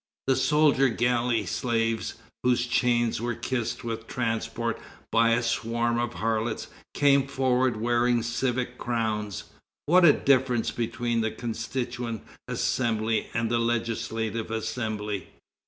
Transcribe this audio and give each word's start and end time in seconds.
The 0.25 0.35
soldier 0.35 0.89
galley 0.89 1.45
slaves, 1.45 2.15
whose 2.41 2.65
chains 2.65 3.21
were 3.21 3.35
kissed 3.35 3.83
with 3.83 4.07
transports 4.07 4.81
by 5.11 5.33
a 5.33 5.43
swarm 5.43 5.99
of 5.99 6.15
harlots, 6.15 6.69
came 6.95 7.27
forward 7.27 7.77
wearing 7.79 8.23
civic 8.23 8.79
crowns. 8.79 9.43
What 9.85 10.03
a 10.03 10.11
difference 10.11 10.71
between 10.71 11.21
the 11.21 11.29
Constituent 11.29 12.23
Assembly 12.47 13.27
and 13.35 13.51
the 13.51 13.59
Legislative 13.59 14.49
Assembly! 14.49 15.27